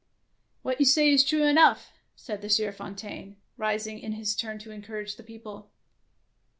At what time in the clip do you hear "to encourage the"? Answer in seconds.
4.57-5.21